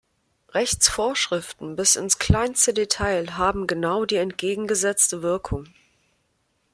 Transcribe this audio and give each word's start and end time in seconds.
Rechtsvorschriften 0.49 1.75
bis 1.75 1.95
ins 1.95 2.17
kleinste 2.17 2.73
Detail 2.73 3.37
haben 3.37 3.67
genau 3.67 4.03
die 4.05 4.15
entgegengesetzte 4.15 5.21
Wirkung. 5.21 5.67